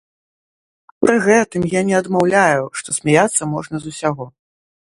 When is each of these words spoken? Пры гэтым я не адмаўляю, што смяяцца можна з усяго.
Пры 1.05 1.17
гэтым 1.27 1.67
я 1.79 1.85
не 1.91 1.95
адмаўляю, 2.01 2.63
што 2.81 2.89
смяяцца 3.01 3.51
можна 3.55 3.75
з 3.87 3.95
усяго. 3.95 4.25